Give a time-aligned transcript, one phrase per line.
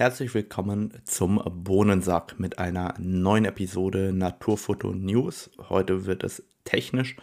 [0.00, 5.50] Herzlich willkommen zum Bohnensack mit einer neuen Episode Naturfoto News.
[5.68, 7.16] Heute wird es technisch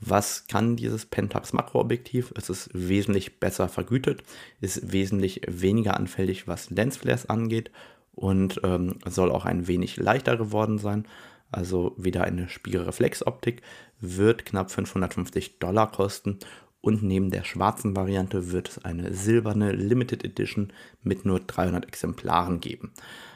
[0.00, 2.32] Was kann dieses Pentax Makroobjektiv?
[2.36, 4.22] Es ist wesentlich besser vergütet,
[4.60, 7.70] ist wesentlich weniger anfällig, was Lensflares angeht
[8.12, 11.06] und ähm, soll auch ein wenig leichter geworden sein.
[11.50, 13.62] Also wieder eine Spiegelreflexoptik,
[14.00, 16.38] wird knapp 550 Dollar kosten
[16.80, 22.60] und neben der schwarzen Variante wird es eine silberne Limited Edition mit nur 300 Exemplaren
[22.60, 22.92] geben.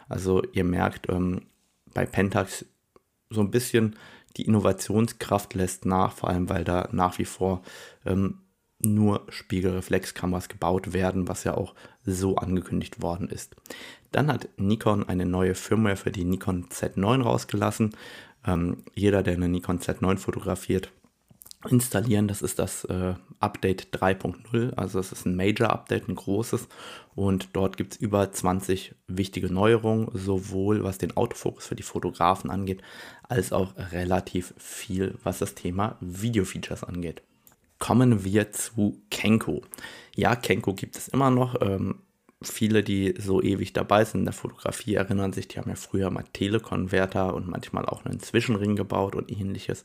[0.09, 1.43] Also ihr merkt ähm,
[1.95, 2.65] bei Pentax
[3.31, 3.97] so ein bisschen
[4.37, 7.63] die Innovationskraft lässt nach, vor allem weil da nach wie vor
[8.07, 8.41] ähm,
[8.81, 13.57] nur Spiegelreflexkameras gebaut werden, was ja auch so angekündigt worden ist.
[14.13, 17.97] Dann hat Nikon eine neue Firmware für die Nikon Z9 rausgelassen.
[18.47, 20.93] Ähm, jeder, der eine Nikon Z9 fotografiert,
[21.69, 22.29] installieren.
[22.29, 26.69] Das ist das äh, Update 3.0, also es ist ein Major-Update, ein großes.
[27.15, 32.51] Und dort gibt es über 20 wichtige Neuerungen, sowohl was den Autofokus für die Fotografen
[32.51, 32.83] angeht,
[33.23, 37.23] als auch relativ viel, was das Thema Video-Features angeht.
[37.79, 39.63] Kommen wir zu Kenko.
[40.17, 41.61] Ja, Kenko gibt es immer noch.
[41.61, 42.01] Ähm,
[42.41, 46.09] viele, die so ewig dabei sind in der Fotografie, erinnern sich, die haben ja früher
[46.11, 49.83] mal Telekonverter und manchmal auch einen Zwischenring gebaut und ähnliches.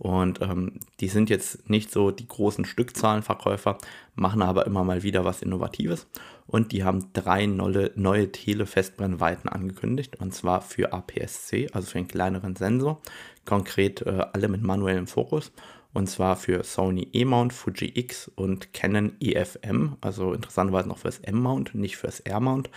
[0.00, 3.78] Und ähm, die sind jetzt nicht so die großen Stückzahlenverkäufer,
[4.16, 6.08] machen aber immer mal wieder was Innovatives.
[6.48, 12.08] Und die haben drei neue, neue Tele-Festbrennweiten angekündigt, und zwar für APS-C, also für einen
[12.08, 13.00] kleineren Sensor.
[13.44, 15.52] Konkret äh, alle mit manuellem Fokus
[15.94, 21.74] und zwar für Sony E-Mount, Fuji X und Canon EFM, also interessanterweise noch fürs M-Mount,
[21.74, 22.70] nicht fürs R-Mount.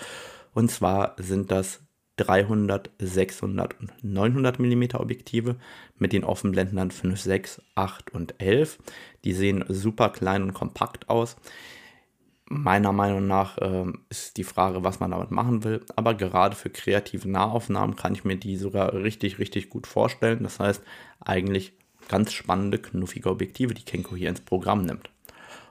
[0.53, 1.81] Und zwar sind das
[2.17, 5.57] 300, 600 und 900 mm Objektive
[5.97, 8.79] mit den Offenblenden 5, 6, 8 und 11.
[9.23, 11.35] Die sehen super klein und kompakt aus.
[12.47, 15.83] Meiner Meinung nach äh, ist die Frage, was man damit machen will.
[15.95, 20.43] Aber gerade für kreative Nahaufnahmen kann ich mir die sogar richtig, richtig gut vorstellen.
[20.43, 20.83] Das heißt,
[21.19, 21.73] eigentlich
[22.07, 25.09] ganz spannende, knuffige Objektive, die Kenko hier ins Programm nimmt.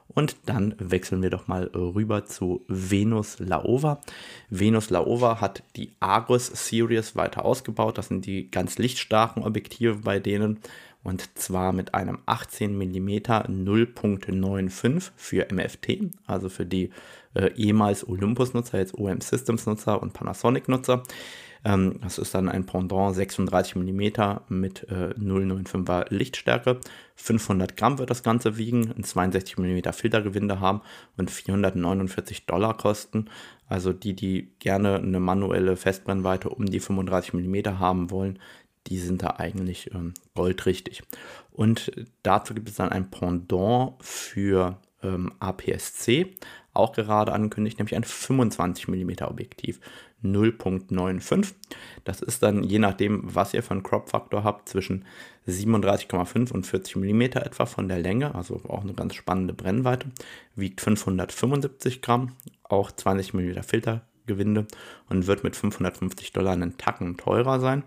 [0.07, 4.01] Und dann wechseln wir doch mal rüber zu Venus Laowa.
[4.49, 7.97] Venus Laowa hat die Argus Series weiter ausgebaut.
[7.97, 10.59] Das sind die ganz lichtstarken Objektive bei denen.
[11.03, 16.89] Und zwar mit einem 18 mm 0.95 für MFT, also für die
[17.35, 21.03] äh, ehemals Olympus-Nutzer, jetzt OM Systems-Nutzer und Panasonic-Nutzer.
[21.65, 24.01] Ähm, das ist dann ein Pendant 36 mm
[24.49, 26.79] mit äh, 0,95er Lichtstärke.
[27.15, 30.81] 500 Gramm wird das Ganze wiegen, ein 62 mm Filtergewinde haben
[31.17, 33.29] und 449 Dollar kosten.
[33.67, 38.39] Also die, die gerne eine manuelle Festbrennweite um die 35 mm haben wollen,
[38.85, 41.01] die sind da eigentlich ähm, goldrichtig.
[41.51, 46.35] Und dazu gibt es dann ein Pendant für ähm, APS-C,
[46.75, 49.79] auch gerade angekündigt, nämlich ein 25 mm Objektiv.
[50.23, 51.53] 0.95.
[52.03, 55.05] Das ist dann je nachdem, was ihr für einen Crop-Faktor habt, zwischen
[55.47, 60.07] 37,5 und 40 mm etwa von der Länge, also auch eine ganz spannende Brennweite.
[60.55, 62.33] Wiegt 575 Gramm,
[62.63, 64.65] auch 20 mm Filtergewinde
[65.09, 67.83] und wird mit 550 Dollar einen Tacken teurer sein.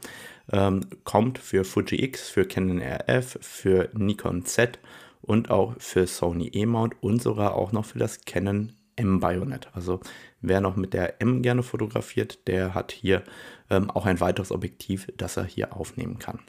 [0.50, 4.78] Ähm, kommt für Fuji X, für Canon RF, für Nikon Z
[5.20, 9.68] und auch für Sony E-Mount und sogar auch noch für das Canon M-Bayonet.
[9.72, 10.00] Also
[10.40, 13.22] wer noch mit der M gerne fotografiert, der hat hier
[13.70, 16.40] ähm, auch ein weiteres Objektiv, das er hier aufnehmen kann.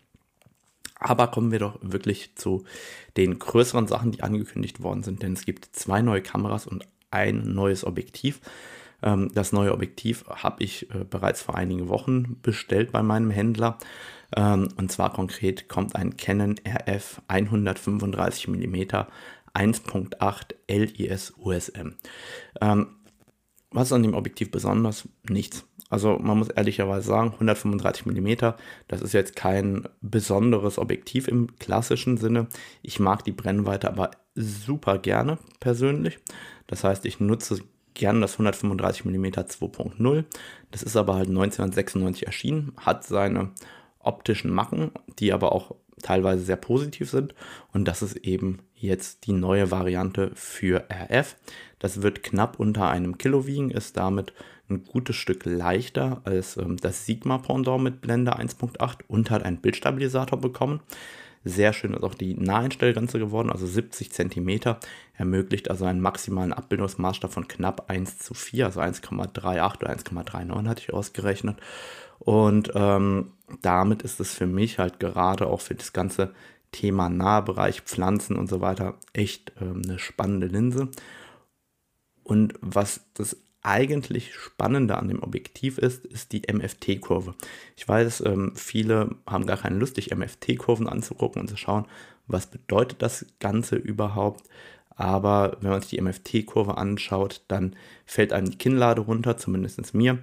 [0.99, 2.65] Aber kommen wir doch wirklich zu
[3.15, 7.53] den größeren Sachen, die angekündigt worden sind, denn es gibt zwei neue Kameras und ein
[7.53, 8.41] neues Objektiv.
[9.01, 13.77] Ähm, das neue Objektiv habe ich äh, bereits vor einigen Wochen bestellt bei meinem Händler.
[14.35, 18.83] Ähm, und zwar konkret kommt ein Canon RF 135 mm
[19.53, 21.95] 1.8 LIS USM.
[22.61, 22.95] Ähm,
[23.71, 25.07] was ist an dem Objektiv besonders?
[25.29, 25.65] Nichts.
[25.89, 28.53] Also man muss ehrlicherweise sagen, 135 mm,
[28.87, 32.47] das ist jetzt kein besonderes Objektiv im klassischen Sinne.
[32.81, 36.19] Ich mag die Brennweite aber super gerne persönlich.
[36.67, 37.61] Das heißt, ich nutze
[37.95, 40.23] gerne das 135 mm 2.0.
[40.71, 43.51] Das ist aber halt 1996 erschienen, hat seine
[43.99, 47.33] optischen Macken, die aber auch teilweise sehr positiv sind.
[47.73, 51.35] Und das ist eben jetzt die neue Variante für RF.
[51.79, 54.33] Das wird knapp unter einem Kilo wiegen, ist damit
[54.69, 59.57] ein gutes Stück leichter als ähm, das Sigma Pendant mit Blende 1.8 und hat einen
[59.57, 60.81] Bildstabilisator bekommen.
[61.45, 64.75] Sehr schön ist auch die Naheinstellgrenze geworden, also 70 cm,
[65.17, 70.81] ermöglicht also einen maximalen Abbildungsmaßstab von knapp 1 zu 4, also 1,38 oder 1,39 hatte
[70.81, 71.57] ich ausgerechnet.
[72.19, 73.31] Und ähm,
[73.61, 76.33] damit ist es für mich halt gerade auch für das ganze
[76.71, 80.89] Thema Nahbereich, Pflanzen und so weiter echt ähm, eine spannende Linse.
[82.23, 87.35] Und was das eigentlich Spannende an dem Objektiv ist, ist die MFT-Kurve.
[87.75, 91.85] Ich weiß, ähm, viele haben gar keine Lust, sich MFT-Kurven anzugucken und zu schauen,
[92.27, 94.47] was bedeutet das Ganze überhaupt.
[94.89, 97.75] Aber wenn man sich die MFT-Kurve anschaut, dann
[98.05, 100.19] fällt einem die Kinnlade runter, zumindest mir.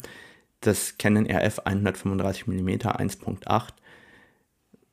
[0.60, 3.68] Das Canon RF 135 mm 1.8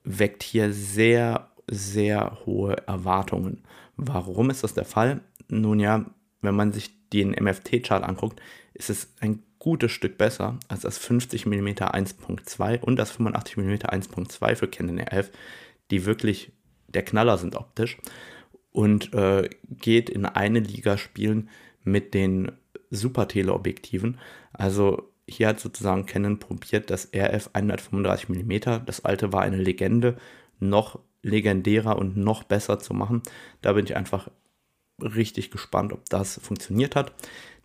[0.04, 3.64] weckt hier sehr, sehr hohe Erwartungen.
[3.96, 5.22] Warum ist das der Fall?
[5.48, 6.06] Nun ja,
[6.42, 8.42] wenn man sich den MFT-Chart anguckt,
[8.74, 13.72] ist es ein gutes Stück besser als das 50 mm 1.2 und das 85 mm
[13.72, 15.30] 1.2 für Canon R11,
[15.90, 16.52] die wirklich
[16.88, 17.98] der Knaller sind optisch
[18.72, 21.50] und äh, geht in eine Liga spielen
[21.84, 22.52] mit den
[22.90, 24.20] Super Teleobjektiven.
[24.52, 30.18] Also hier hat sozusagen Canon probiert, das RF 135 mm, das alte war eine Legende,
[30.60, 33.24] noch legendärer und noch besser zu machen.
[33.62, 34.30] Da bin ich einfach
[35.02, 37.14] richtig gespannt, ob das funktioniert hat.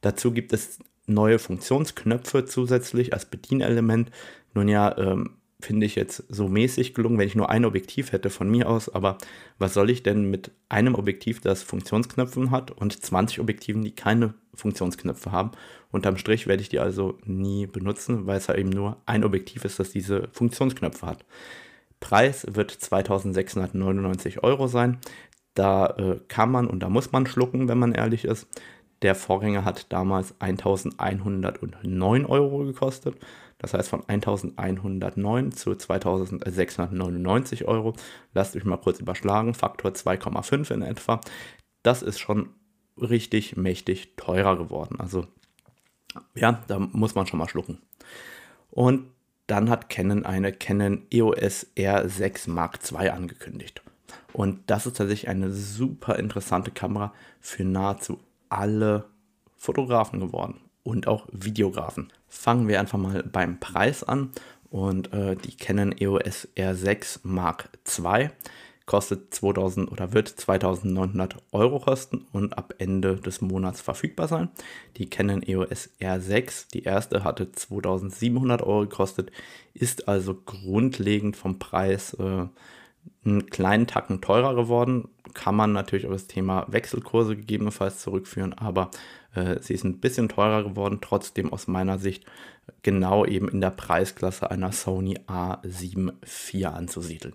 [0.00, 4.10] Dazu gibt es neue Funktionsknöpfe zusätzlich als Bedienelement.
[4.54, 8.30] Nun ja, ähm, finde ich jetzt so mäßig gelungen, wenn ich nur ein Objektiv hätte
[8.30, 9.18] von mir aus, aber
[9.58, 14.34] was soll ich denn mit einem Objektiv, das Funktionsknöpfe hat und 20 Objektiven, die keine
[14.54, 15.50] Funktionsknöpfe haben?
[15.90, 19.64] Unterm Strich werde ich die also nie benutzen, weil es ja eben nur ein Objektiv
[19.64, 21.24] ist, das diese Funktionsknöpfe hat.
[21.98, 24.98] Preis wird 2699 Euro sein.
[25.54, 28.46] Da äh, kann man und da muss man schlucken, wenn man ehrlich ist.
[29.02, 33.16] Der Vorgänger hat damals 1109 Euro gekostet.
[33.58, 37.94] Das heißt von 1109 zu 2699 Euro.
[38.32, 39.54] Lasst euch mal kurz überschlagen.
[39.54, 41.20] Faktor 2,5 in etwa.
[41.82, 42.50] Das ist schon
[42.96, 45.00] richtig mächtig teurer geworden.
[45.00, 45.26] Also
[46.34, 47.78] ja, da muss man schon mal schlucken.
[48.70, 49.06] Und
[49.46, 53.82] dann hat Canon eine Canon EOS R6 Mark II angekündigt.
[54.32, 59.06] Und das ist tatsächlich eine super interessante Kamera für nahezu alle
[59.56, 62.12] Fotografen geworden und auch Videografen.
[62.28, 64.30] Fangen wir einfach mal beim Preis an
[64.70, 68.30] und äh, die Canon EOS R6 Mark II
[68.88, 74.48] kostet 2000 oder wird 2900 Euro kosten und ab Ende des Monats verfügbar sein.
[74.96, 79.30] Die Canon EOS R6, die erste, hatte 2700 Euro gekostet,
[79.74, 82.46] ist also grundlegend vom Preis äh,
[83.24, 85.08] einen kleinen Tacken teurer geworden.
[85.34, 88.90] Kann man natürlich auf das Thema Wechselkurse gegebenenfalls zurückführen, aber
[89.60, 92.24] sie ist ein bisschen teurer geworden, trotzdem aus meiner Sicht
[92.82, 97.34] genau eben in der Preisklasse einer Sony A7 IV anzusiedeln.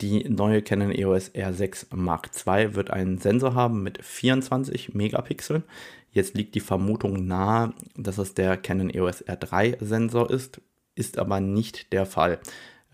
[0.00, 5.64] Die neue Canon EOS R6 Mark II wird einen Sensor haben mit 24 Megapixeln.
[6.12, 10.60] Jetzt liegt die Vermutung nahe, dass es der Canon EOS R3 Sensor ist,
[10.94, 12.38] ist aber nicht der Fall.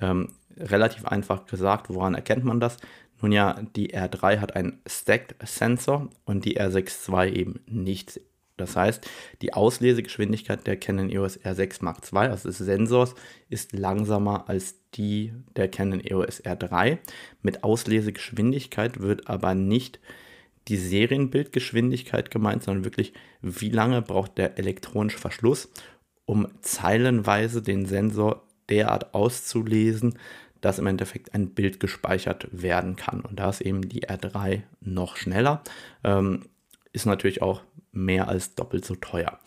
[0.01, 2.79] Ähm, relativ einfach gesagt, woran erkennt man das?
[3.21, 8.21] Nun ja, die R3 hat einen Stacked Sensor und die R6 II eben nicht.
[8.57, 9.07] Das heißt,
[9.43, 13.15] die Auslesegeschwindigkeit der Canon EOS R6 Mark II, also des Sensors,
[13.51, 16.99] ist langsamer als die der Canon EOS R3.
[17.43, 20.01] Mit Auslesegeschwindigkeit wird aber nicht
[20.69, 25.71] die Serienbildgeschwindigkeit gemeint, sondern wirklich, wie lange braucht der elektronische Verschluss,
[26.25, 30.19] um zeilenweise den Sensor derart auszulesen,
[30.67, 33.21] dass im Endeffekt ein Bild gespeichert werden kann.
[33.21, 35.63] Und da ist eben die R3 noch schneller.
[36.03, 36.47] Ähm,
[36.93, 39.39] ist natürlich auch mehr als doppelt so teuer.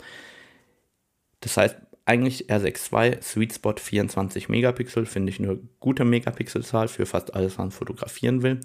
[1.41, 7.05] Das heißt, eigentlich R6 II Sweet Spot 24 Megapixel finde ich eine gute Megapixelzahl für
[7.05, 8.61] fast alles, was man fotografieren will.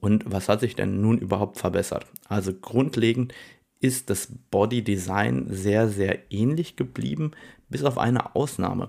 [0.00, 2.06] Und was hat sich denn nun überhaupt verbessert?
[2.26, 3.34] Also grundlegend
[3.80, 7.32] ist das Body Design sehr, sehr ähnlich geblieben,
[7.68, 8.88] bis auf eine Ausnahme.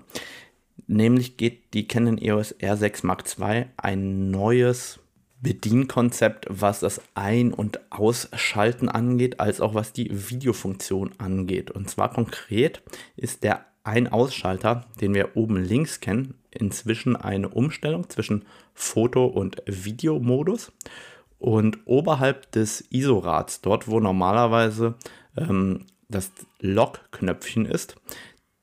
[0.86, 5.00] Nämlich geht die Canon EOS R6 Mark II ein neues
[5.44, 11.70] Bedienkonzept, was das Ein- und Ausschalten angeht, als auch was die Videofunktion angeht.
[11.70, 12.82] Und zwar konkret
[13.16, 20.72] ist der Ein-Ausschalter, den wir oben links kennen, inzwischen eine Umstellung zwischen Foto- und Videomodus.
[21.38, 24.94] Und oberhalb des ISO-Rads, dort wo normalerweise
[25.36, 27.96] ähm, das Lock-Knöpfchen ist,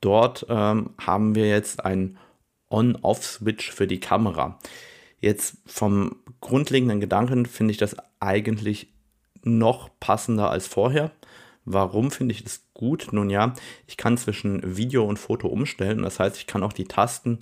[0.02, 2.18] dort ähm, haben wir jetzt ein
[2.68, 4.58] On-Off-Switch für die Kamera.
[5.20, 8.88] Jetzt vom grundlegenden Gedanken finde ich das eigentlich
[9.42, 11.12] noch passender als vorher.
[11.64, 13.08] Warum finde ich das gut?
[13.12, 13.54] Nun ja,
[13.86, 16.02] ich kann zwischen Video und Foto umstellen.
[16.02, 17.40] Das heißt, ich kann auch die Tasten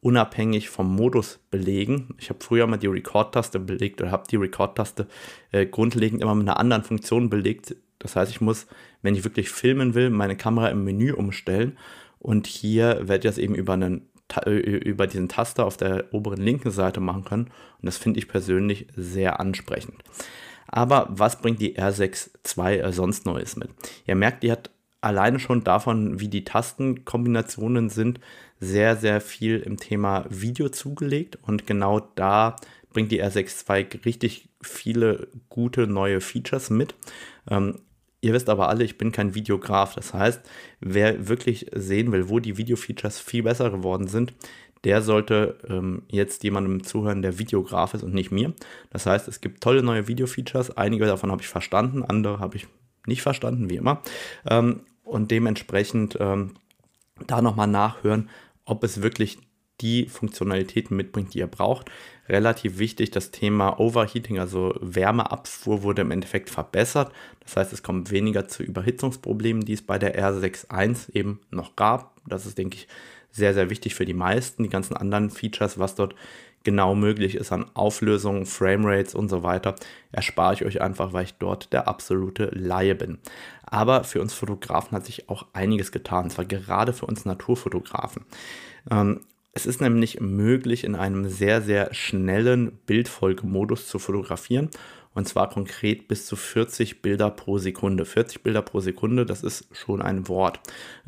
[0.00, 2.14] unabhängig vom Modus belegen.
[2.18, 5.06] Ich habe früher mal die Record-Taste belegt oder habe die Record-Taste
[5.50, 7.74] äh, grundlegend immer mit einer anderen Funktion belegt.
[8.04, 8.66] Das heißt, ich muss,
[9.02, 11.78] wenn ich wirklich filmen will, meine Kamera im Menü umstellen.
[12.18, 14.08] Und hier werde ich das eben über, einen,
[14.46, 17.46] über diesen Taster auf der oberen linken Seite machen können.
[17.46, 20.02] Und das finde ich persönlich sehr ansprechend.
[20.66, 23.70] Aber was bringt die R6 II äh, sonst Neues mit?
[24.06, 24.70] Ihr merkt, die hat
[25.00, 28.20] alleine schon davon, wie die Tastenkombinationen sind,
[28.60, 32.56] sehr, sehr viel im Thema Video zugelegt und genau da
[32.92, 36.94] bringt die R6 II richtig viele gute neue Features mit.
[37.50, 37.80] Ähm,
[38.24, 39.94] ihr wisst aber alle, ich bin kein Videograf.
[39.94, 40.40] Das heißt,
[40.80, 44.32] wer wirklich sehen will, wo die Video-Features viel besser geworden sind,
[44.84, 48.54] der sollte ähm, jetzt jemandem zuhören, der Videograf ist und nicht mir.
[48.90, 50.76] Das heißt, es gibt tolle neue Video-Features.
[50.76, 52.66] Einige davon habe ich verstanden, andere habe ich
[53.06, 54.02] nicht verstanden, wie immer.
[54.48, 56.54] Ähm, und dementsprechend ähm,
[57.26, 58.30] da nochmal nachhören,
[58.64, 59.38] ob es wirklich
[59.80, 61.90] die Funktionalitäten mitbringt, die ihr braucht.
[62.28, 67.12] Relativ wichtig, das Thema Overheating, also Wärmeabfuhr, wurde im Endeffekt verbessert.
[67.40, 72.12] Das heißt, es kommt weniger zu Überhitzungsproblemen, die es bei der R61 eben noch gab.
[72.26, 72.88] Das ist, denke ich,
[73.30, 74.62] sehr, sehr wichtig für die meisten.
[74.62, 76.14] Die ganzen anderen Features, was dort
[76.62, 79.74] genau möglich ist an Auflösungen, Framerates und so weiter,
[80.12, 83.18] erspare ich euch einfach, weil ich dort der absolute Laie bin.
[83.66, 88.24] Aber für uns Fotografen hat sich auch einiges getan, und zwar gerade für uns Naturfotografen.
[88.90, 89.20] Ähm,
[89.54, 94.68] es ist nämlich möglich, in einem sehr, sehr schnellen Bildfolgemodus zu fotografieren.
[95.14, 98.04] Und zwar konkret bis zu 40 Bilder pro Sekunde.
[98.04, 100.58] 40 Bilder pro Sekunde, das ist schon ein Wort.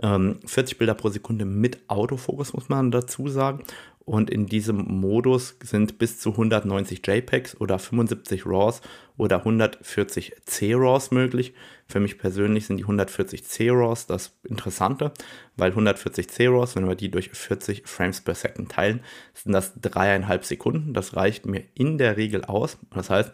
[0.01, 3.65] Ähm, 40 Bilder pro Sekunde mit Autofokus, muss man dazu sagen.
[4.05, 8.81] Und in diesem Modus sind bis zu 190 JPEGs oder 75 RAWs
[9.17, 11.53] oder 140 C-RAWs möglich.
[11.89, 15.13] Für mich persönlich sind die 140 C-RAWs das Interessante,
[15.57, 19.01] weil 140 C-RAWs, wenn wir die durch 40 Frames per Second teilen,
[19.35, 20.95] sind das dreieinhalb Sekunden.
[20.95, 22.79] Das reicht mir in der Regel aus.
[22.93, 23.33] Das heißt,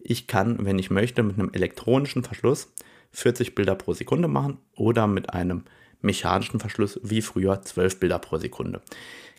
[0.00, 2.72] ich kann, wenn ich möchte, mit einem elektronischen Verschluss
[3.12, 5.64] 40 Bilder pro Sekunde machen oder mit einem
[6.00, 8.82] mechanischen Verschluss wie früher 12 Bilder pro Sekunde.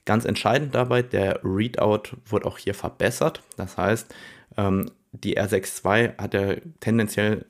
[0.05, 3.41] Ganz entscheidend dabei, der Readout wurde auch hier verbessert.
[3.57, 4.13] Das heißt,
[4.57, 7.45] ähm, die R6 II hatte tendenziell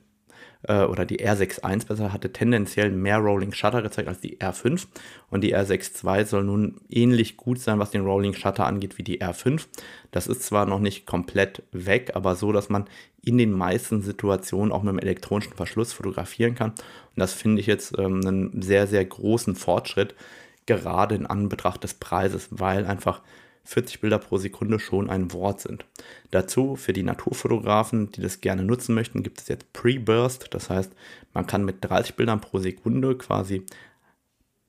[0.68, 4.88] äh, oder die R6.1 besser hatte tendenziell mehr Rolling Shutter gezeigt als die R5
[5.30, 9.22] und die R6.2 soll nun ähnlich gut sein, was den Rolling Shutter angeht wie die
[9.22, 9.66] R5.
[10.12, 12.86] Das ist zwar noch nicht komplett weg, aber so, dass man
[13.24, 16.72] in den meisten Situationen auch mit einem elektronischen Verschluss fotografieren kann.
[16.72, 20.16] Und das finde ich jetzt ähm, einen sehr, sehr großen Fortschritt,
[20.66, 23.22] gerade in Anbetracht des Preises, weil einfach
[23.66, 25.86] 40 Bilder pro Sekunde schon ein Wort sind.
[26.32, 30.54] Dazu für die Naturfotografen, die das gerne nutzen möchten, gibt es jetzt Pre-Burst.
[30.54, 30.92] Das heißt,
[31.34, 33.66] man kann mit 30 Bildern pro Sekunde quasi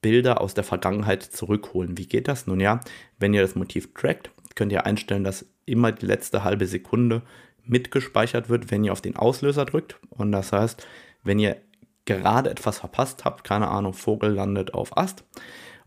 [0.01, 1.99] Bilder aus der Vergangenheit zurückholen.
[1.99, 2.47] Wie geht das?
[2.47, 2.81] Nun ja,
[3.19, 7.23] wenn ihr das Motiv trackt, könnt ihr einstellen, dass immer die letzte halbe Sekunde
[7.65, 9.97] mitgespeichert wird, wenn ihr auf den Auslöser drückt.
[10.11, 10.87] Und das heißt,
[11.23, 11.57] wenn ihr
[12.05, 15.25] gerade etwas verpasst habt, keine Ahnung, Vogel landet auf Ast,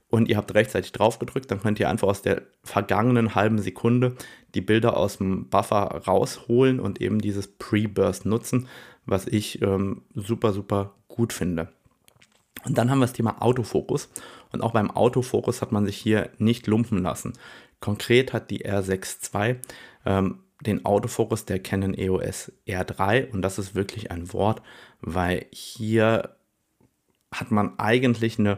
[0.10, 4.16] und ihr habt rechtzeitig drauf gedrückt, dann könnt ihr einfach aus der vergangenen halben Sekunde
[4.56, 8.68] die Bilder aus dem Buffer rausholen und eben dieses Pre-Burst nutzen,
[9.06, 11.70] was ich ähm, super, super gut finde.
[12.66, 14.10] Und dann haben wir das Thema Autofokus.
[14.52, 17.34] Und auch beim Autofokus hat man sich hier nicht lumpen lassen.
[17.80, 19.56] Konkret hat die R6 II
[20.06, 24.62] ähm, den Autofokus der Canon EOS R3 und das ist wirklich ein Wort,
[25.02, 26.36] weil hier
[27.32, 28.58] hat man eigentlich eine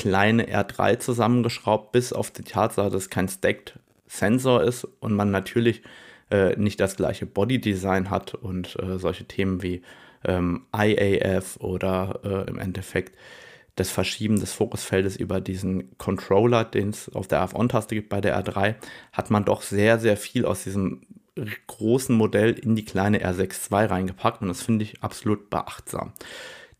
[0.00, 5.30] kleine R3 zusammengeschraubt, bis auf die Tatsache, dass es kein Stacked Sensor ist und man
[5.30, 5.82] natürlich
[6.30, 9.82] äh, nicht das gleiche Body Design hat und äh, solche Themen wie
[10.24, 13.14] ähm, IAF oder äh, im Endeffekt
[13.76, 18.42] das Verschieben des Fokusfeldes über diesen Controller, den es auf der AF-On-Taste gibt bei der
[18.42, 18.76] R3,
[19.12, 21.02] hat man doch sehr, sehr viel aus diesem
[21.66, 26.12] großen Modell in die kleine R6 II reingepackt und das finde ich absolut beachtsam.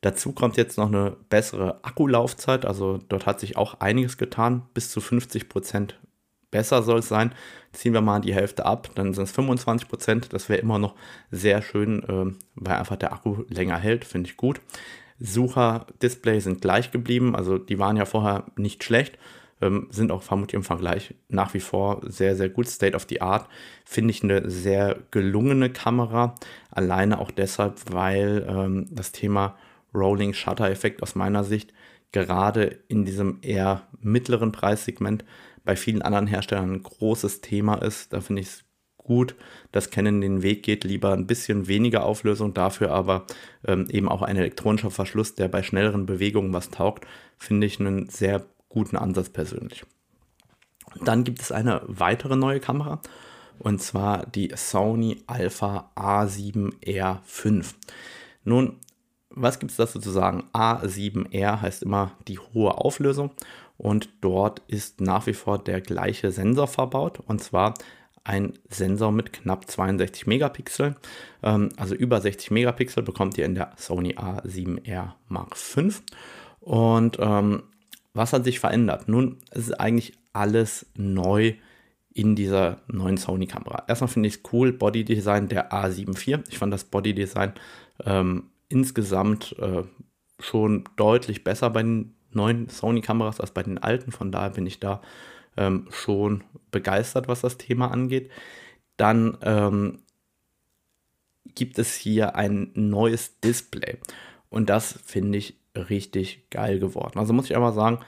[0.00, 4.90] Dazu kommt jetzt noch eine bessere Akkulaufzeit, also dort hat sich auch einiges getan, bis
[4.90, 6.00] zu 50 Prozent
[6.50, 7.32] besser soll es sein.
[7.72, 10.32] Ziehen wir mal die Hälfte ab, dann sind es 25 Prozent.
[10.32, 10.94] Das wäre immer noch
[11.30, 14.60] sehr schön, äh, weil einfach der Akku länger hält, finde ich gut.
[15.20, 19.18] Sucher-Display sind gleich geblieben, also die waren ja vorher nicht schlecht,
[19.60, 22.66] ähm, sind auch vermutlich im Vergleich nach wie vor sehr, sehr gut.
[22.66, 23.46] State of the Art
[23.84, 26.34] finde ich eine sehr gelungene Kamera,
[26.70, 29.56] alleine auch deshalb, weil ähm, das Thema
[29.94, 31.72] Rolling Shutter Effekt aus meiner Sicht
[32.12, 35.24] gerade in diesem eher mittleren Preissegment
[35.64, 38.12] bei vielen anderen Herstellern ein großes Thema ist.
[38.12, 38.64] Da finde ich es
[38.96, 39.34] gut,
[39.72, 43.26] dass Canon den Weg geht, lieber ein bisschen weniger Auflösung, dafür aber
[43.66, 47.06] ähm, eben auch ein elektronischer Verschluss, der bei schnelleren Bewegungen was taugt,
[47.36, 49.84] finde ich einen sehr guten Ansatz persönlich.
[51.04, 53.00] Dann gibt es eine weitere neue Kamera
[53.58, 57.74] und zwar die Sony Alpha A7R5.
[58.44, 58.76] Nun,
[59.30, 60.44] was gibt es dazu zu sagen?
[60.52, 63.30] A7R heißt immer die hohe Auflösung
[63.78, 67.74] und dort ist nach wie vor der gleiche Sensor verbaut und zwar
[68.24, 70.96] ein Sensor mit knapp 62 Megapixel.
[71.42, 75.88] Ähm, also über 60 Megapixel bekommt ihr in der Sony A7R Mark V.
[76.60, 77.62] Und ähm,
[78.12, 79.08] was hat sich verändert?
[79.08, 81.54] Nun, es ist eigentlich alles neu
[82.12, 83.84] in dieser neuen Sony-Kamera.
[83.88, 86.40] Erstmal finde ich es cool, Bodydesign der A7 IV.
[86.50, 87.52] Ich fand das Bodydesign
[88.04, 89.82] ähm, insgesamt äh,
[90.38, 94.12] schon deutlich besser bei den neuen Sony-Kameras als bei den alten.
[94.12, 95.02] Von daher bin ich da
[95.56, 98.30] ähm, schon begeistert, was das Thema angeht.
[98.96, 99.98] Dann ähm,
[101.54, 103.98] gibt es hier ein neues Display.
[104.48, 107.18] Und das finde ich richtig geil geworden.
[107.18, 108.00] Also muss ich aber sagen,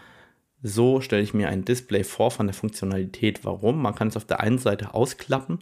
[0.62, 3.44] so stelle ich mir ein Display vor von der Funktionalität.
[3.44, 3.82] Warum?
[3.82, 5.58] Man kann es auf der einen Seite ausklappen,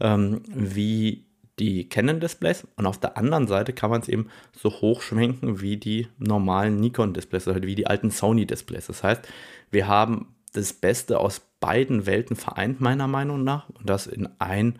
[0.00, 1.26] ähm, wie
[1.58, 6.08] die Canon-Displays und auf der anderen Seite kann man es eben so hochschwenken wie die
[6.18, 8.86] normalen Nikon-Displays, also wie die alten Sony-Displays.
[8.88, 9.28] Das heißt,
[9.70, 14.78] wir haben das Beste aus beiden Welten vereint, meiner Meinung nach, und das in ein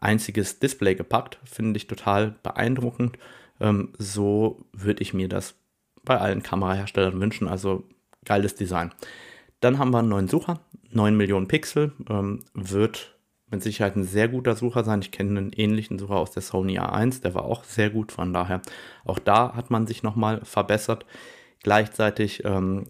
[0.00, 3.18] einziges Display gepackt, finde ich total beeindruckend.
[3.60, 5.54] Ähm, so würde ich mir das
[6.04, 7.48] bei allen Kameraherstellern wünschen.
[7.48, 7.84] Also
[8.24, 8.92] geiles Design.
[9.60, 13.16] Dann haben wir einen neuen Sucher, 9 Millionen Pixel, ähm, wird
[13.52, 15.02] mit Sicherheit ein sehr guter Sucher sein.
[15.02, 18.32] Ich kenne einen ähnlichen Sucher aus der Sony A1, der war auch sehr gut, von
[18.32, 18.62] daher
[19.04, 21.06] auch da hat man sich nochmal verbessert.
[21.62, 22.86] Gleichzeitig ähm,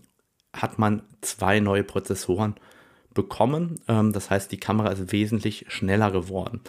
[0.54, 2.54] hat man zwei neue Prozessoren
[3.12, 3.80] bekommen.
[3.88, 6.60] Ähm, das heißt, die Kamera ist wesentlich schneller geworden.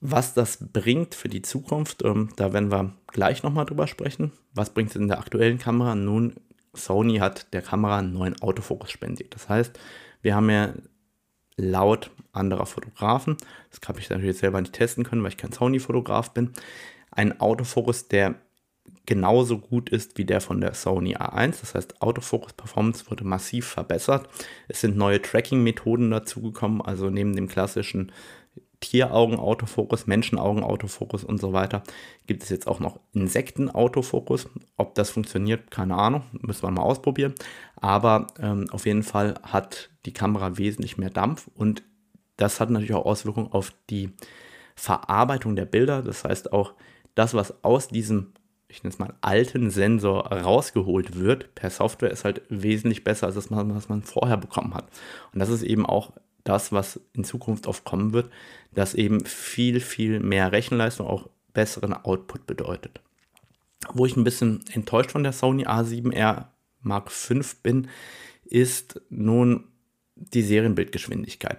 [0.00, 4.32] Was das bringt für die Zukunft, ähm, da werden wir gleich nochmal drüber sprechen.
[4.54, 5.94] Was bringt es in der aktuellen Kamera?
[5.94, 6.34] Nun,
[6.74, 9.34] Sony hat der Kamera einen neuen Autofokus spendiert.
[9.34, 9.78] Das heißt,
[10.22, 10.72] wir haben ja
[11.58, 13.36] laut anderer Fotografen,
[13.70, 16.52] das habe ich natürlich selber nicht testen können, weil ich kein Sony-Fotograf bin,
[17.10, 18.36] einen Autofokus, der
[19.06, 21.60] genauso gut ist wie der von der Sony A1.
[21.60, 24.28] Das heißt, Autofokus Performance wurde massiv verbessert.
[24.68, 28.12] Es sind neue Tracking-Methoden dazugekommen, also neben dem klassischen
[28.80, 31.82] Tieraugen-Autofokus, Menschenaugen-Autofokus und so weiter.
[32.26, 34.48] Gibt es jetzt auch noch Insekten-Autofokus.
[34.76, 37.34] Ob das funktioniert, keine Ahnung, müssen wir mal ausprobieren.
[37.76, 41.82] Aber ähm, auf jeden Fall hat die Kamera wesentlich mehr Dampf und
[42.36, 44.12] das hat natürlich auch Auswirkungen auf die
[44.76, 46.02] Verarbeitung der Bilder.
[46.02, 46.74] Das heißt auch,
[47.16, 48.32] das, was aus diesem,
[48.68, 53.34] ich nenne es mal, alten Sensor rausgeholt wird per Software, ist halt wesentlich besser als
[53.34, 54.88] das, was man vorher bekommen hat.
[55.32, 56.12] Und das ist eben auch
[56.48, 58.30] das, was in Zukunft oft kommen wird,
[58.72, 63.00] dass eben viel, viel mehr Rechenleistung auch besseren Output bedeutet.
[63.92, 66.46] Wo ich ein bisschen enttäuscht von der Sony A7R
[66.80, 67.88] Mark V bin,
[68.44, 69.64] ist nun
[70.14, 71.58] die Serienbildgeschwindigkeit.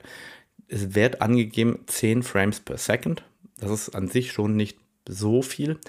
[0.67, 3.23] Es wird angegeben 10 Frames per Second.
[3.58, 5.80] Das ist an sich schon nicht so viel,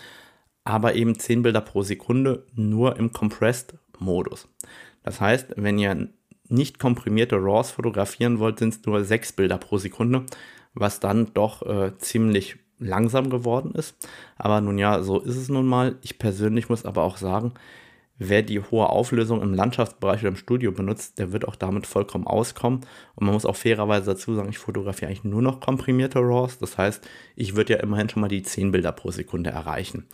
[0.64, 4.48] aber eben 10 Bilder pro Sekunde nur im Compressed-Modus.
[5.02, 6.08] Das heißt, wenn ihr
[6.50, 10.24] nicht komprimierte RAWs fotografieren wollt, sind es nur 6 Bilder pro Sekunde,
[10.74, 13.96] was dann doch äh, ziemlich langsam geworden ist.
[14.36, 15.96] Aber nun ja, so ist es nun mal.
[16.02, 17.52] Ich persönlich muss aber auch sagen,
[18.20, 22.26] wer die hohe Auflösung im Landschaftsbereich oder im Studio benutzt, der wird auch damit vollkommen
[22.26, 22.80] auskommen.
[23.16, 26.58] Und man muss auch fairerweise dazu sagen, ich fotografiere eigentlich nur noch komprimierte RAWs.
[26.58, 30.06] Das heißt, ich würde ja immerhin schon mal die 10 Bilder pro Sekunde erreichen.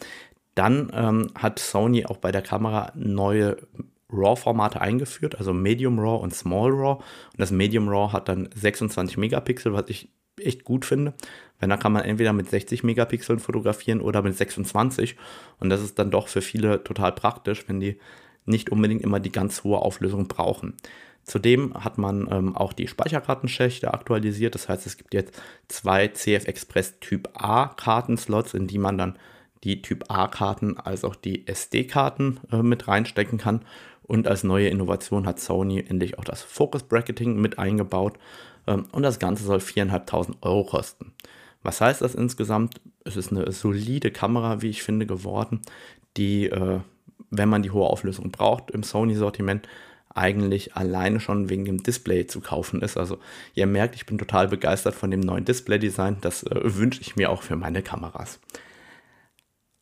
[0.54, 3.58] Dann ähm, hat Sony auch bei der Kamera neue
[4.10, 6.96] RAW-Formate eingeführt, also Medium RAW und Small RAW.
[6.96, 11.14] Und das Medium RAW hat dann 26 Megapixel, was ich echt gut finde.
[11.58, 15.16] Weil da kann man entweder mit 60 Megapixeln fotografieren oder mit 26.
[15.58, 17.98] Und das ist dann doch für viele total praktisch, wenn die
[18.44, 20.74] nicht unbedingt immer die ganz hohe Auflösung brauchen.
[21.24, 24.54] Zudem hat man ähm, auch die Speicherkartenschächte aktualisiert.
[24.54, 29.18] Das heißt, es gibt jetzt zwei CF Express Typ A Kartenslots, in die man dann
[29.64, 33.64] die Typ A-Karten als auch die SD-Karten äh, mit reinstecken kann.
[34.06, 38.18] Und als neue Innovation hat Sony endlich auch das Focus Bracketing mit eingebaut.
[38.66, 41.12] Ähm, und das Ganze soll 4.500 Euro kosten.
[41.62, 42.80] Was heißt das insgesamt?
[43.04, 45.62] Es ist eine solide Kamera, wie ich finde, geworden,
[46.16, 46.80] die, äh,
[47.30, 49.68] wenn man die hohe Auflösung braucht im Sony-Sortiment,
[50.14, 52.96] eigentlich alleine schon wegen dem Display zu kaufen ist.
[52.96, 53.18] Also
[53.54, 56.18] ihr merkt, ich bin total begeistert von dem neuen Display-Design.
[56.20, 58.40] Das äh, wünsche ich mir auch für meine Kameras.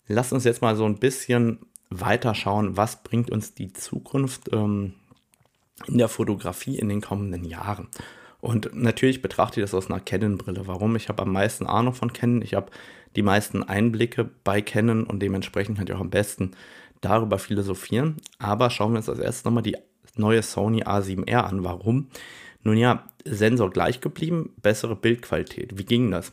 [0.08, 1.60] Lasst uns jetzt mal so ein bisschen
[2.00, 4.94] weiter schauen, was bringt uns die Zukunft ähm,
[5.86, 7.88] in der Fotografie in den kommenden Jahren.
[8.40, 10.66] Und natürlich betrachte ich das aus einer Canon-Brille.
[10.66, 10.96] Warum?
[10.96, 12.42] Ich habe am meisten Ahnung von Canon.
[12.42, 12.70] Ich habe
[13.16, 16.50] die meisten Einblicke bei Canon und dementsprechend ich auch am besten
[17.00, 18.16] darüber philosophieren.
[18.38, 19.76] Aber schauen wir uns als erstes nochmal die
[20.16, 21.64] neue Sony A7R an.
[21.64, 22.08] Warum?
[22.62, 25.78] Nun ja, Sensor gleich geblieben, bessere Bildqualität.
[25.78, 26.32] Wie ging das?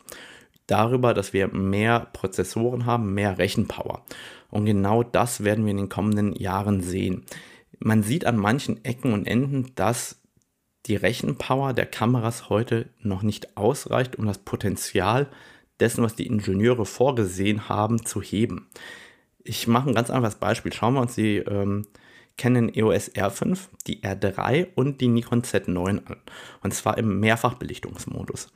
[0.72, 4.06] Darüber, dass wir mehr Prozessoren haben, mehr Rechenpower.
[4.50, 7.26] Und genau das werden wir in den kommenden Jahren sehen.
[7.80, 10.22] Man sieht an manchen Ecken und Enden, dass
[10.86, 15.28] die Rechenpower der Kameras heute noch nicht ausreicht, um das Potenzial
[15.82, 18.70] dessen, was die Ingenieure vorgesehen haben, zu heben.
[19.44, 20.72] Ich mache ein ganz einfaches Beispiel.
[20.72, 21.86] Schauen wir uns die ähm,
[22.38, 26.18] Canon EOS R5, die R3 und die Nikon Z9 an.
[26.62, 28.48] Und zwar im Mehrfachbelichtungsmodus.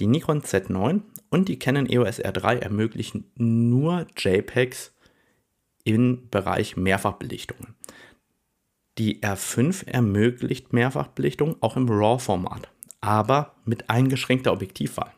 [0.00, 4.92] Die Nikon Z9 und die Canon EOS R3 ermöglichen nur JPEGs
[5.84, 7.74] im Bereich Mehrfachbelichtungen.
[8.98, 12.68] Die R5 ermöglicht Mehrfachbelichtung auch im RAW-Format,
[13.00, 15.12] aber mit eingeschränkter Objektivwahl.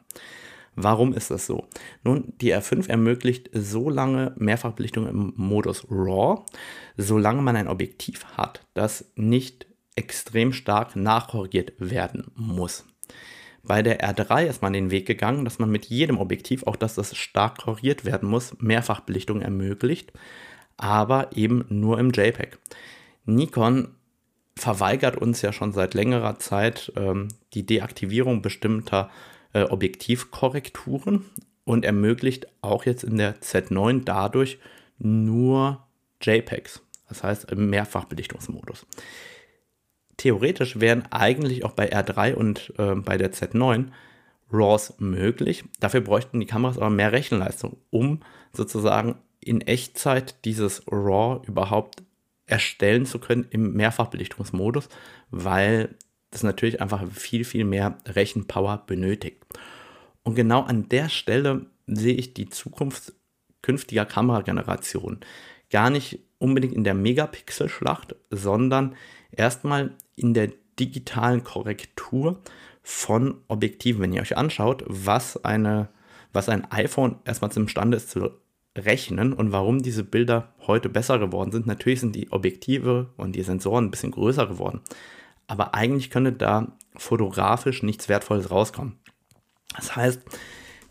[0.77, 1.69] Warum ist das so?
[2.03, 6.45] Nun, die R5 ermöglicht so lange Mehrfachbelichtung im Modus RAW,
[6.97, 12.85] solange man ein Objektiv hat, das nicht extrem stark nachkorrigiert werden muss.
[13.63, 16.95] Bei der R3 ist man den Weg gegangen, dass man mit jedem Objektiv, auch dass
[16.95, 20.13] das stark korrigiert werden muss, Mehrfachbelichtung ermöglicht,
[20.77, 22.59] aber eben nur im JPEG.
[23.25, 23.89] Nikon
[24.57, 29.11] verweigert uns ja schon seit längerer Zeit ähm, die Deaktivierung bestimmter
[29.55, 31.25] äh, Objektivkorrekturen
[31.65, 34.59] und ermöglicht auch jetzt in der Z9 dadurch
[34.99, 35.87] nur
[36.21, 38.87] JPEGs, das heißt im Mehrfachbelichtungsmodus.
[40.17, 43.87] Theoretisch wären eigentlich auch bei R3 und äh, bei der Z9
[44.53, 45.65] RAWs möglich.
[45.81, 48.21] Dafür bräuchten die Kameras aber mehr Rechenleistung, um
[48.53, 52.03] sozusagen in Echtzeit dieses RAW überhaupt
[52.47, 54.89] erstellen zu können im Mehrfachbelichtungsmodus,
[55.31, 55.97] weil
[56.35, 59.45] das natürlich einfach viel, viel mehr Rechenpower benötigt.
[60.23, 63.13] Und genau an der Stelle sehe ich die Zukunft
[63.63, 65.21] künftiger Kameragenerationen.
[65.71, 68.95] Gar nicht unbedingt in der Megapixel-Schlacht, sondern
[69.33, 72.41] erstmal in der digitalen Korrektur
[72.83, 74.03] von Objektiven.
[74.03, 75.89] Wenn ihr euch anschaut, was, eine,
[76.33, 78.31] was ein iPhone erstmal imstande ist zu
[78.77, 81.67] rechnen und warum diese Bilder heute besser geworden sind.
[81.67, 84.81] Natürlich sind die Objektive und die Sensoren ein bisschen größer geworden,
[85.47, 88.99] aber eigentlich könnte da fotografisch nichts Wertvolles rauskommen.
[89.75, 90.23] Das heißt,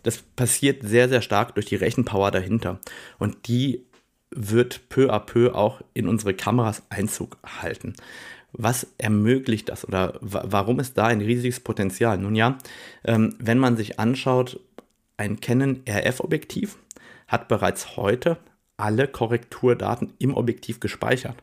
[0.04, 2.80] das passiert sehr, sehr stark durch die Rechenpower dahinter
[3.20, 3.86] und die
[4.30, 7.94] wird peu à peu auch in unsere Kameras Einzug halten.
[8.52, 12.18] Was ermöglicht das oder warum ist da ein riesiges Potenzial?
[12.18, 12.58] Nun ja,
[13.04, 14.60] ähm, wenn man sich anschaut,
[15.18, 16.78] ein Canon RF-Objektiv
[17.28, 18.38] hat bereits heute
[18.78, 21.38] alle Korrekturdaten im Objektiv gespeichert.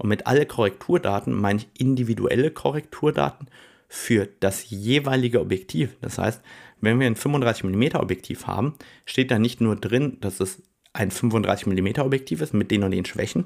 [0.00, 3.48] Und mit alle Korrekturdaten meine ich individuelle Korrekturdaten
[3.88, 5.96] für das jeweilige Objektiv.
[6.00, 6.40] Das heißt,
[6.80, 11.10] wenn wir ein 35 mm Objektiv haben, steht da nicht nur drin, dass es ein
[11.10, 13.44] 35 mm Objektiv ist mit den und den Schwächen,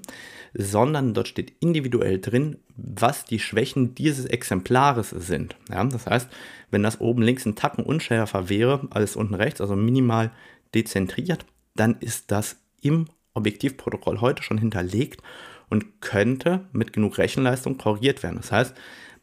[0.55, 5.57] sondern dort steht individuell drin, was die Schwächen dieses Exemplares sind.
[5.71, 6.29] Ja, das heißt,
[6.71, 10.31] wenn das oben links ein Tacken unschärfer wäre als unten rechts, also minimal
[10.75, 15.21] dezentriert, dann ist das im Objektivprotokoll heute schon hinterlegt
[15.71, 18.37] und könnte mit genug Rechenleistung korrigiert werden.
[18.37, 18.75] Das heißt,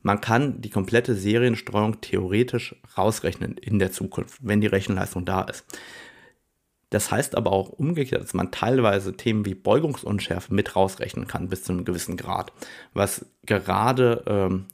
[0.04, 5.65] man kann die komplette Serienstreuung theoretisch rausrechnen in der Zukunft, wenn die Rechenleistung da ist.
[6.89, 11.63] Das heißt aber auch umgekehrt, dass man teilweise Themen wie Beugungsunschärfe mit rausrechnen kann bis
[11.63, 12.51] zu einem gewissen Grad,
[12.93, 14.65] was gerade ähm,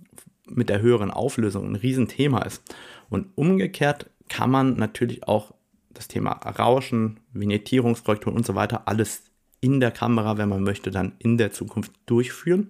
[0.49, 2.63] mit der höheren Auflösung ein Riesenthema ist.
[3.09, 5.53] Und umgekehrt kann man natürlich auch
[5.93, 9.23] das Thema Rauschen, Vignettierungskorrektur und so weiter, alles
[9.59, 12.67] in der Kamera, wenn man möchte, dann in der Zukunft durchführen.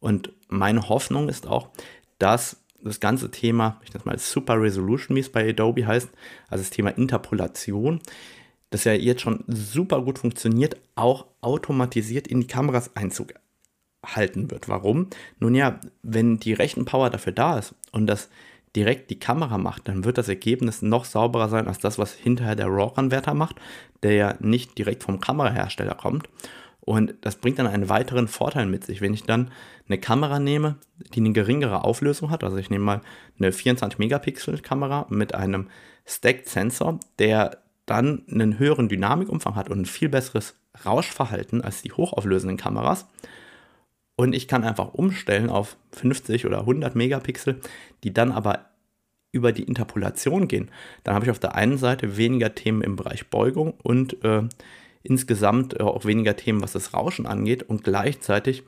[0.00, 1.68] Und meine Hoffnung ist auch,
[2.18, 6.08] dass das ganze Thema, ich nenne es mal Super Resolution, wie es bei Adobe heißt,
[6.48, 8.00] also das Thema Interpolation,
[8.70, 13.34] das ja jetzt schon super gut funktioniert, auch automatisiert in die Kameras Einzug
[14.04, 14.68] halten wird.
[14.68, 15.08] Warum?
[15.38, 18.30] Nun ja, wenn die Rechenpower dafür da ist und das
[18.76, 22.56] direkt die Kamera macht, dann wird das Ergebnis noch sauberer sein als das, was hinterher
[22.56, 23.56] der RAW-Anwärter macht,
[24.02, 26.28] der ja nicht direkt vom Kamerahersteller kommt.
[26.80, 29.00] Und das bringt dann einen weiteren Vorteil mit sich.
[29.00, 29.50] Wenn ich dann
[29.86, 30.76] eine Kamera nehme,
[31.14, 33.00] die eine geringere Auflösung hat, also ich nehme mal
[33.38, 35.68] eine 24-Megapixel-Kamera mit einem
[36.06, 40.54] Stacked-Sensor, der dann einen höheren Dynamikumfang hat und ein viel besseres
[40.84, 43.06] Rauschverhalten als die hochauflösenden Kameras.
[44.20, 47.58] Und ich kann einfach umstellen auf 50 oder 100 Megapixel,
[48.04, 48.66] die dann aber
[49.32, 50.70] über die Interpolation gehen.
[51.04, 54.42] Dann habe ich auf der einen Seite weniger Themen im Bereich Beugung und äh,
[55.02, 58.62] insgesamt äh, auch weniger Themen, was das Rauschen angeht und gleichzeitig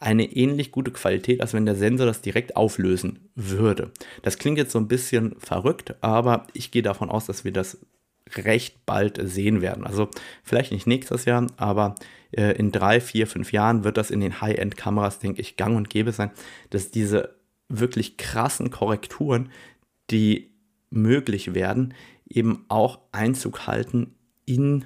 [0.00, 3.92] eine ähnlich gute Qualität, als wenn der Sensor das direkt auflösen würde.
[4.22, 7.78] Das klingt jetzt so ein bisschen verrückt, aber ich gehe davon aus, dass wir das
[8.36, 9.86] recht bald sehen werden.
[9.86, 10.08] Also
[10.42, 11.94] vielleicht nicht nächstes Jahr, aber
[12.32, 15.90] äh, in drei, vier, fünf Jahren wird das in den High-End-Kameras, denke ich, gang und
[15.90, 16.30] gäbe sein,
[16.70, 17.36] dass diese
[17.68, 19.50] wirklich krassen Korrekturen,
[20.10, 20.50] die
[20.90, 21.94] möglich werden,
[22.28, 24.14] eben auch Einzug halten
[24.44, 24.84] in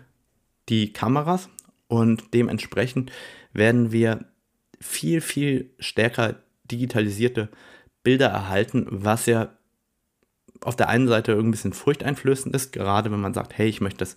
[0.69, 1.49] die Kameras
[1.89, 3.13] und dementsprechend
[3.53, 4.27] werden wir
[4.81, 7.49] viel, viel stärker digitalisierte
[8.03, 9.57] Bilder erhalten, was ja
[10.65, 13.99] auf der einen Seite ein bisschen furchteinflößend ist, gerade wenn man sagt, hey, ich möchte
[13.99, 14.17] das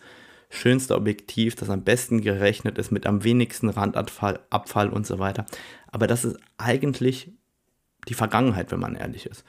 [0.49, 5.45] schönste Objektiv, das am besten gerechnet ist, mit am wenigsten Randabfall Abfall und so weiter.
[5.88, 7.31] Aber das ist eigentlich
[8.07, 9.43] die Vergangenheit, wenn man ehrlich ist.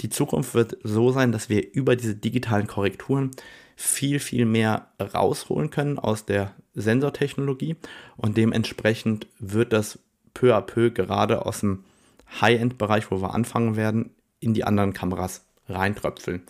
[0.00, 3.30] Die Zukunft wird so sein, dass wir über diese digitalen Korrekturen
[3.76, 7.76] viel, viel mehr rausholen können aus der Sensortechnologie
[8.16, 9.98] und dementsprechend wird das
[10.32, 11.84] peu à peu gerade aus dem
[12.40, 14.10] High-End-Bereich, wo wir anfangen werden,
[14.40, 16.42] in die anderen Kameras reintröpfeln.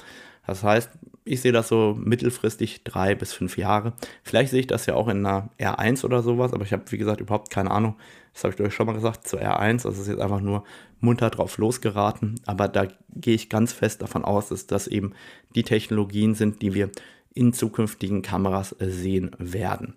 [0.46, 0.90] Das heißt,
[1.24, 3.94] ich sehe das so mittelfristig drei bis fünf Jahre.
[4.22, 6.98] Vielleicht sehe ich das ja auch in einer R1 oder sowas, aber ich habe, wie
[6.98, 7.96] gesagt, überhaupt keine Ahnung.
[8.34, 9.84] Das habe ich euch schon mal gesagt, zur R1.
[9.84, 10.64] Das ist jetzt einfach nur
[11.00, 12.40] munter drauf losgeraten.
[12.44, 15.14] Aber da gehe ich ganz fest davon aus, dass das eben
[15.54, 16.90] die Technologien sind, die wir
[17.32, 19.94] in zukünftigen Kameras sehen werden.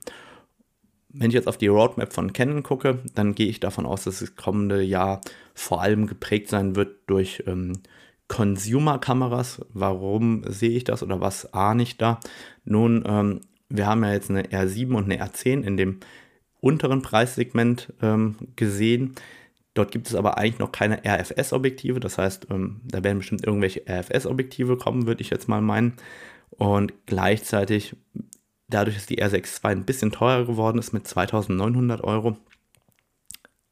[1.09, 4.19] Wenn ich jetzt auf die Roadmap von Canon gucke, dann gehe ich davon aus, dass
[4.19, 5.21] das kommende Jahr
[5.53, 7.73] vor allem geprägt sein wird durch ähm,
[8.27, 9.65] Consumer-Kameras.
[9.73, 12.19] Warum sehe ich das oder was ahne ich da?
[12.65, 15.99] Nun, ähm, wir haben ja jetzt eine R7 und eine R10 in dem
[16.59, 19.15] unteren Preissegment ähm, gesehen.
[19.73, 21.99] Dort gibt es aber eigentlich noch keine RFS-Objektive.
[21.99, 25.93] Das heißt, ähm, da werden bestimmt irgendwelche RFS-Objektive kommen, würde ich jetzt mal meinen.
[26.49, 27.95] Und gleichzeitig,
[28.67, 32.37] dadurch, dass die R6 II ein bisschen teurer geworden ist mit 2900 Euro,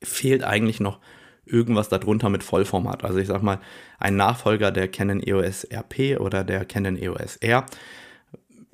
[0.04, 1.00] fehlt eigentlich noch
[1.46, 3.04] irgendwas darunter mit Vollformat.
[3.04, 3.60] Also ich sag mal,
[4.00, 7.66] ein Nachfolger der Canon EOS RP oder der Canon EOS R.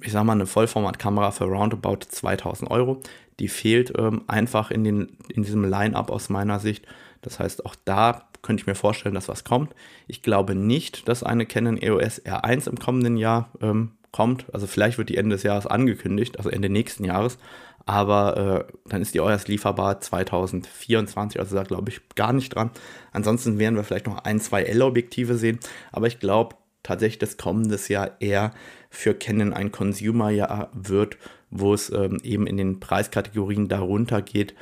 [0.02, 3.02] Ich sag mal, eine Vollformatkamera für roundabout 2000 Euro.
[3.40, 6.86] Die fehlt ähm, einfach in, den, in diesem Line-Up aus meiner Sicht.
[7.22, 9.76] Das heißt, auch da könnte ich mir vorstellen, dass was kommt.
[10.08, 14.46] Ich glaube nicht, dass eine Canon EOS R1 im kommenden Jahr ähm, kommt.
[14.54, 17.38] Also vielleicht wird die Ende des Jahres angekündigt, also Ende nächsten Jahres
[17.86, 22.72] aber äh, dann ist die EOS lieferbar 2024, also da glaube ich gar nicht dran.
[23.12, 25.60] Ansonsten werden wir vielleicht noch ein, zwei L-Objektive sehen,
[25.92, 28.52] aber ich glaube tatsächlich, dass kommendes Jahr eher
[28.90, 31.18] für Canon ein Consumer-Jahr wird,
[31.50, 34.56] wo es ähm, eben in den Preiskategorien darunter geht,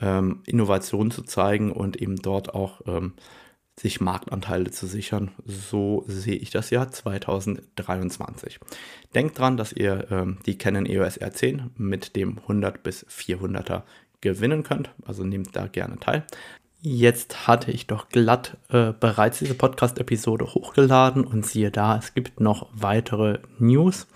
[0.00, 3.14] ähm, Innovationen zu zeigen und eben dort auch ähm,
[3.82, 5.32] sich Marktanteile zu sichern.
[5.44, 8.60] So sehe ich das Jahr 2023.
[9.12, 13.82] Denkt dran, dass ihr ähm, die Canon EOS R10 mit dem 100 bis 400er
[14.20, 14.90] gewinnen könnt.
[15.04, 16.24] Also nehmt da gerne teil.
[16.80, 22.40] Jetzt hatte ich doch glatt äh, bereits diese Podcast-Episode hochgeladen und siehe da, es gibt
[22.40, 24.06] noch weitere News.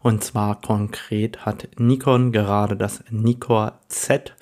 [0.00, 4.34] Und zwar konkret hat Nikon gerade das Nikon Z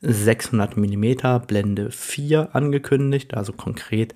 [0.00, 3.34] 600 mm Blende 4 angekündigt.
[3.34, 4.14] Also konkret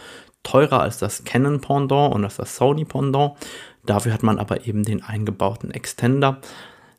[0.42, 3.34] teurer als das Canon Pendant und als das Sony Pendant.
[3.86, 6.42] Dafür hat man aber eben den eingebauten Extender.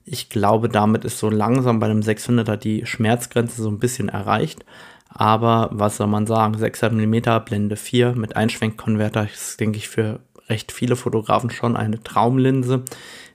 [0.05, 4.65] Ich glaube, damit ist so langsam bei einem 600er die Schmerzgrenze so ein bisschen erreicht.
[5.13, 6.57] Aber was soll man sagen?
[6.57, 12.03] 600 mm Blende 4 mit Einschwenkkonverter ist, denke ich, für recht viele Fotografen schon eine
[12.03, 12.85] Traumlinse.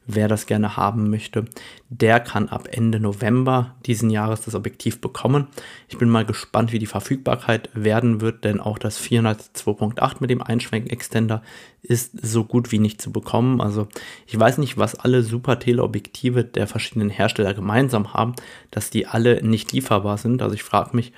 [0.07, 1.45] Wer das gerne haben möchte,
[1.89, 5.47] der kann ab Ende November diesen Jahres das Objektiv bekommen.
[5.87, 10.29] Ich bin mal gespannt, wie die Verfügbarkeit werden wird, denn auch das 400 2.8 mit
[10.29, 11.41] dem Einschwenk-Extender
[11.81, 13.61] ist so gut wie nicht zu bekommen.
[13.61, 13.87] Also
[14.27, 18.35] ich weiß nicht, was alle super Teleobjektive der verschiedenen Hersteller gemeinsam haben,
[18.69, 20.43] dass die alle nicht lieferbar sind.
[20.43, 21.13] Also ich frage mich,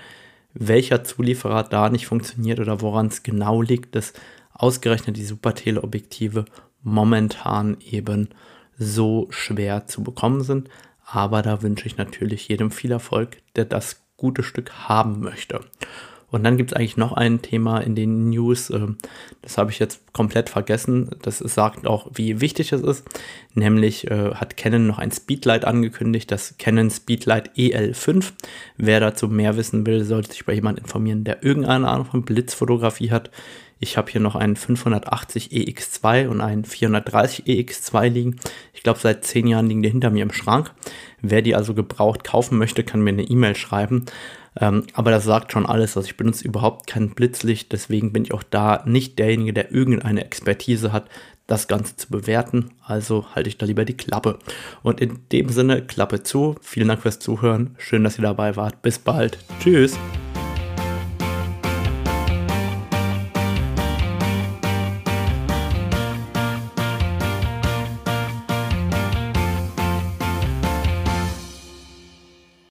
[0.59, 4.13] welcher Zulieferer da nicht funktioniert oder woran es genau liegt, dass
[4.53, 6.45] ausgerechnet die Super Teleobjektive
[6.81, 8.29] momentan eben
[8.77, 10.69] so schwer zu bekommen sind.
[11.05, 15.61] Aber da wünsche ich natürlich jedem viel Erfolg, der das gute Stück haben möchte.
[16.29, 18.87] Und dann gibt es eigentlich noch ein Thema in den News, äh,
[19.41, 21.09] das habe ich jetzt komplett vergessen.
[21.21, 23.05] Das sagt auch, wie wichtig es ist.
[23.53, 28.33] Nämlich äh, hat Canon noch ein Speedlight angekündigt, das Canon Speedlight EL5.
[28.75, 33.11] Wer dazu mehr wissen will, sollte sich bei jemandem informieren, der irgendeine Ahnung von Blitzfotografie
[33.11, 33.31] hat.
[33.79, 38.35] Ich habe hier noch einen 580 EX2 und einen 430 EX2 liegen.
[38.73, 40.73] Ich glaube, seit zehn Jahren liegen die hinter mir im Schrank.
[41.21, 44.05] Wer die also gebraucht kaufen möchte, kann mir eine E-Mail schreiben.
[44.59, 45.97] Ähm, aber das sagt schon alles.
[45.97, 50.25] Also ich benutze überhaupt kein Blitzlicht, deswegen bin ich auch da nicht derjenige, der irgendeine
[50.25, 51.09] Expertise hat,
[51.47, 52.71] das Ganze zu bewerten.
[52.83, 54.37] Also halte ich da lieber die Klappe.
[54.83, 56.55] Und in dem Sinne, Klappe zu.
[56.61, 57.75] Vielen Dank fürs Zuhören.
[57.77, 58.81] Schön, dass ihr dabei wart.
[58.81, 59.37] Bis bald.
[59.61, 59.97] Tschüss.